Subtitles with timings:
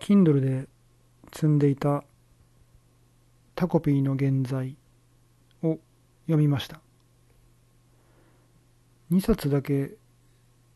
[0.00, 0.66] Kindle で
[1.30, 2.02] 積んでいた
[3.54, 4.76] タコピーの現在
[5.62, 5.78] を
[6.26, 6.80] 読みました。
[9.12, 9.92] 2冊だけ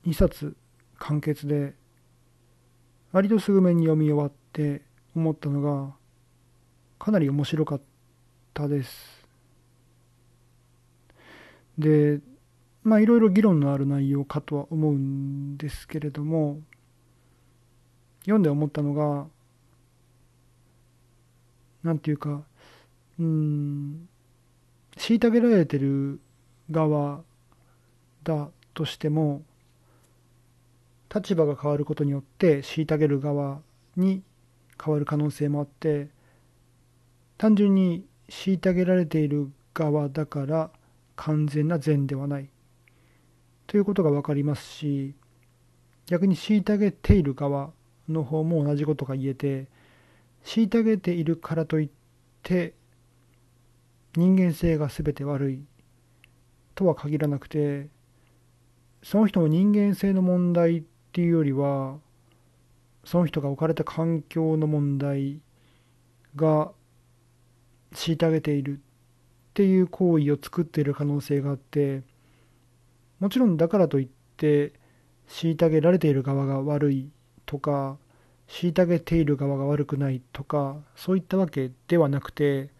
[0.07, 0.55] 2冊
[0.99, 1.75] 完結で
[3.13, 4.83] 割とすぐめに読み終わって
[5.17, 5.95] 思ったのが
[6.99, 7.81] かなり面白かっ
[8.53, 9.27] たです。
[11.79, 12.21] で
[12.83, 16.61] まあいろいろ議論のある内容かとは思うんですけれども
[18.25, 19.27] 読んで思ったのが
[21.83, 22.43] なんていうか
[23.19, 24.09] うん
[24.97, 26.21] 虐げられてる
[26.71, 27.23] 側
[28.23, 29.43] だとしても
[31.15, 33.61] 立場が変わることによって虐げる側
[33.97, 34.23] に
[34.83, 36.09] 変わる可能性もあって
[37.39, 40.71] 単純に虐げられている側だから
[41.17, 42.49] 完全な善ではない。
[43.67, 45.15] ということが分かりますし
[46.07, 47.71] 逆に虐げている側
[48.09, 49.67] の方も同じことが言えて
[50.45, 51.89] 虐げているからといっ
[52.43, 52.75] て
[54.17, 55.65] 人間性が全て悪い
[56.75, 57.89] とは限らなくて
[59.03, 60.83] その人の人間性の問題っ
[61.13, 61.97] ていうよりは
[63.05, 65.41] その人が置かれた環境の問題
[66.37, 66.73] が
[67.93, 68.81] 虐げているっ
[69.55, 72.03] ていう行為を作っている可能性があって
[73.21, 74.73] もちろんだからといって
[75.29, 77.09] 虐げられている側が悪い
[77.47, 77.97] とか
[78.49, 82.71] 虐げている側が悪くないとかそういったわけではなくて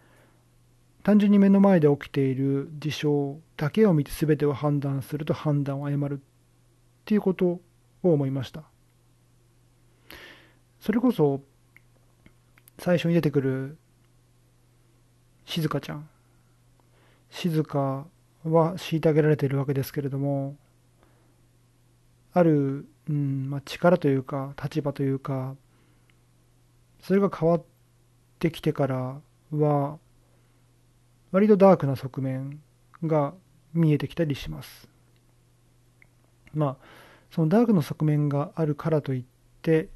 [1.03, 6.17] 単純に目の前で起きている事象だけを見て全てを判断すると判断を誤るっ
[7.05, 7.61] ていうことを
[8.01, 8.63] 思いました。
[10.79, 11.41] それこそ
[12.79, 13.77] 最初に出てくる
[15.45, 16.09] 静香ちゃん。
[17.29, 18.05] 静香
[18.43, 20.55] は虐げられているわけですけれども
[22.33, 25.55] あるうんまあ、力というか立場というか
[27.01, 27.63] それが変わっ
[28.39, 29.99] てきてからは
[31.31, 32.61] 割とダークな側面
[33.03, 33.33] が
[33.73, 34.87] 見えてきたりします。
[36.53, 36.85] まあ
[37.29, 39.23] そのダークの側面があるからといっ
[39.61, 39.89] て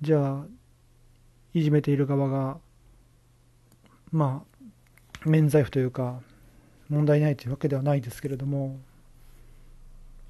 [0.00, 0.46] じゃあ
[1.52, 2.58] いじめている側が
[4.12, 4.44] ま
[5.24, 6.20] あ免罪符というか
[6.88, 8.78] 問題ないというわけではないですけれども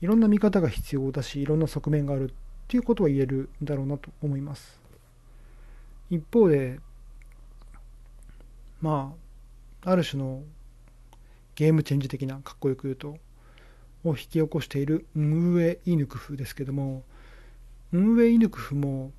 [0.00, 2.34] いろんな見方が必要だしいろんな側面があるっ
[2.68, 4.80] ていうことは言えるんだろうなと思います。
[6.10, 6.80] 一方で
[8.80, 9.14] ま
[9.84, 10.42] あある種の
[11.54, 13.18] ゲームチェンジ的なかっこよく言うと
[14.04, 17.02] を引き起こしている運営イヌクフですけども
[17.92, 19.12] 運営イヌクフも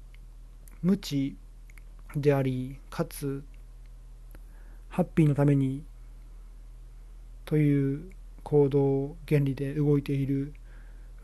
[0.81, 1.35] 無知
[2.15, 3.43] でありかつ
[4.89, 5.83] ハッピーのために
[7.45, 8.11] という
[8.43, 10.53] 行動原理で動いている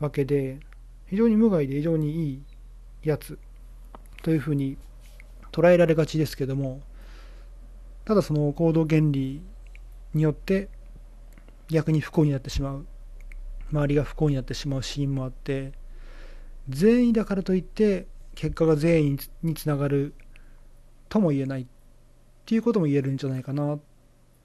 [0.00, 0.60] わけで
[1.06, 2.42] 非常に無害で非常にいい
[3.02, 3.38] やつ
[4.22, 4.76] というふうに
[5.52, 6.80] 捉えられがちですけども
[8.04, 9.42] ただその行動原理
[10.14, 10.68] によって
[11.68, 12.86] 逆に不幸になってしまう
[13.70, 15.72] 周りが不幸になってしまうシーンもあって
[16.68, 20.14] 善意だからといって結果が善意につながる
[21.08, 21.66] とも言えないっ
[22.46, 23.78] ていうことも言えるんじゃないかな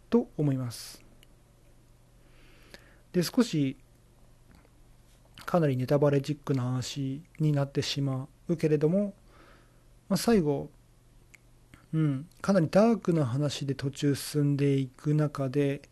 [0.09, 1.03] と思います。
[3.11, 3.77] で少し
[5.53, 9.13] かなりネタバレチックな話になってしまうけれども、
[10.09, 10.71] まあ、最後、
[11.93, 15.83] うん、かなりダークな話で途中進んでいく中で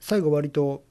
[0.00, 0.82] 最後割と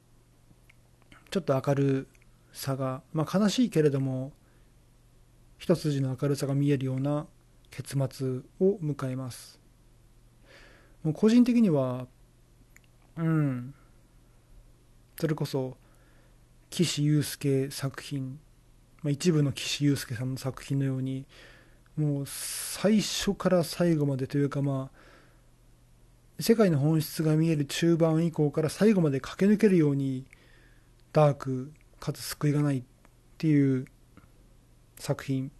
[1.31, 2.07] ちょっと明る
[2.53, 4.31] さが、まあ、悲しいけれども
[5.57, 7.27] 一筋の明るさが見えるような
[7.71, 9.59] 結末を迎えます。
[11.03, 12.07] もう個人的には
[13.17, 13.73] うん
[15.19, 15.75] それこそ
[16.69, 18.39] 岸優介作品、
[19.01, 21.25] まあ、一部の岸優介さんの作品のように
[21.97, 30.25] もう最初から最後までというかまあ世界の本質が見える中盤以降から最後まで駆け抜けるように
[31.11, 32.83] ダークかつ救いがないっ
[33.37, 33.85] ていう
[34.97, 35.51] 作品。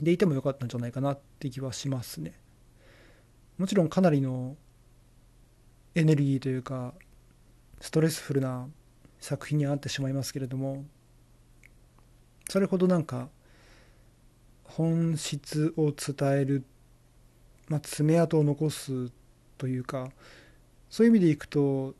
[0.00, 2.34] でいてもよかったんじゃないかなって気はしますね。
[3.56, 4.56] もちろんかなりの
[5.94, 6.92] エネルギーというか
[7.80, 8.68] ストレスフルな
[9.20, 10.84] 作品にはなってしまいますけれども
[12.48, 13.28] それほどなんか
[14.64, 16.64] 本質を伝える、
[17.68, 19.10] まあ、爪痕を残す
[19.58, 20.10] というか
[20.90, 21.94] そういう意味でいくと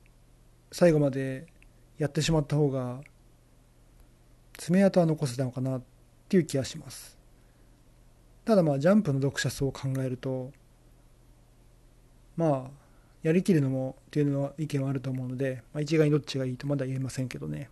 [0.71, 1.47] 最後まで
[1.99, 3.01] やってしまった方が
[4.59, 5.83] 爪痕は残せたのかなっ
[6.29, 7.17] ていう気がします。
[8.45, 10.53] ただまあジャンプの読者層を考えると
[12.37, 12.86] まあ
[13.27, 17.69] やりきるのもっていうのは意見はあると思うので、まあ、一概にどっちがいいとまだ言えませんけどね。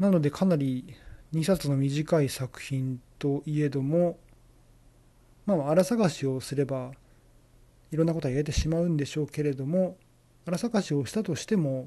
[0.00, 0.96] なのでかなり
[1.32, 4.18] 2冊の短い作品といえども
[5.46, 6.90] まあ荒探しをすれば
[7.92, 9.96] いろんなことは言えてしまうんでしょうけれども
[10.44, 11.86] 荒探しをしたとしても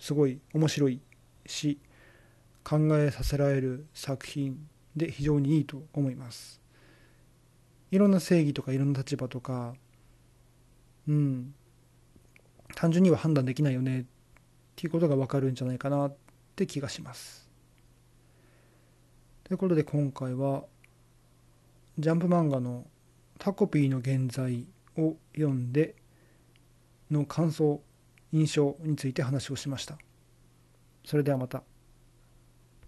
[0.00, 1.00] すごい面白い
[1.46, 1.78] し
[2.64, 4.58] 考えさせられる作品
[4.96, 6.60] で非常にいいと思います。
[7.92, 9.74] いろんな正義とかいろんな立場とか
[11.10, 11.54] うん。
[12.76, 14.04] 単純には判断できないよねっ
[14.76, 16.16] ていうことが分かるんじゃないかなっ
[16.54, 17.50] て気がします。
[19.42, 20.64] ということで今回は
[21.98, 22.86] ジャンプ漫画の
[23.38, 25.96] 「タコピーの現在」を読んで
[27.10, 27.82] の感想
[28.30, 29.98] 印象について話をしました。
[31.04, 31.64] それではまた。